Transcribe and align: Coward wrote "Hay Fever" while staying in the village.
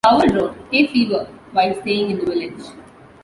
Coward 0.03 0.33
wrote 0.35 0.55
"Hay 0.71 0.87
Fever" 0.87 1.27
while 1.51 1.79
staying 1.81 2.09
in 2.09 2.17
the 2.17 2.25
village. 2.25 2.65